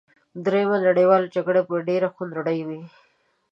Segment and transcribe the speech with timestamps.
[0.45, 2.81] دریمه نړیواله جګړه به ډېره خونړۍ وي